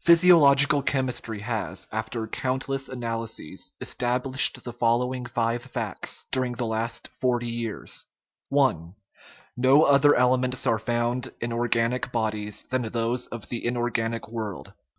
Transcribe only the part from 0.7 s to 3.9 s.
chemistry has, after countless analy ses,